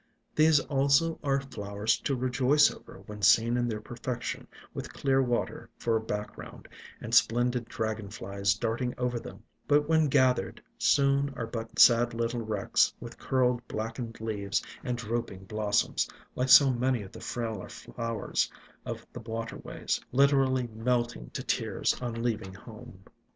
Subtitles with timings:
[0.35, 5.69] These also are flowers to rejoice over when seen in their perfection— with clear water
[5.77, 6.67] for a background,
[6.99, 12.41] and splendid dragon flies darting over them; but when gathered soon are but sad little
[12.41, 18.51] wrecks, with curled, blackened leaves and drooping blossoms, like so many of the frailer flowers
[18.87, 23.03] of the waterways, literally melting to tears on leaving home.